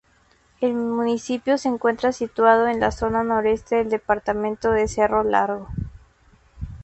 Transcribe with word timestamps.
El 0.61 0.73
municipio 0.73 1.59
se 1.59 1.69
encuentra 1.69 2.11
situado 2.11 2.67
en 2.67 2.79
la 2.79 2.89
zona 2.89 3.23
noroeste 3.23 3.75
del 3.75 3.91
departamento 3.91 4.71
de 4.71 4.87
Cerro 4.87 5.21
Largo. 5.23 5.69